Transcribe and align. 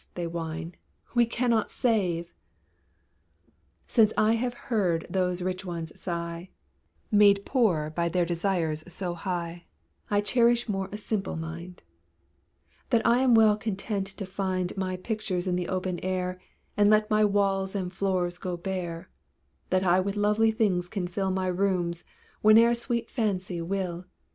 they 0.15 0.25
whine, 0.25 0.73
"we 1.13 1.27
cannot 1.27 1.69
save." 1.69 2.33
Since 3.85 4.11
I 4.17 4.33
have 4.33 4.55
heard 4.55 5.05
those 5.11 5.43
rich 5.43 5.63
ones 5.63 5.91
sigh, 5.99 6.49
Made 7.11 7.45
poor 7.45 7.91
by 7.91 8.09
their 8.09 8.25
desires 8.25 8.83
so 8.87 9.13
high, 9.13 9.65
I 10.09 10.21
cherish 10.21 10.67
more 10.67 10.89
a 10.91 10.97
simple 10.97 11.35
mind; 11.35 11.83
That 12.89 13.05
I 13.05 13.19
am 13.19 13.35
well 13.35 13.55
content 13.55 14.07
to 14.07 14.25
find 14.25 14.75
My 14.75 14.97
pictures 14.97 15.45
in 15.45 15.55
the 15.55 15.69
open 15.69 15.99
air, 15.99 16.41
And 16.75 16.89
let 16.89 17.11
my 17.11 17.23
walls 17.23 17.75
and 17.75 17.93
floors 17.93 18.39
go 18.39 18.57
bare; 18.57 19.07
That 19.69 19.83
I 19.83 19.99
with 19.99 20.15
lovely 20.15 20.49
things 20.49 20.87
can 20.89 21.07
fill 21.07 21.29
My 21.29 21.45
rooms, 21.45 22.05
whene'er 22.41 22.73
sweet 22.73 23.07
Fancy 23.11 23.61
will. 23.61 24.05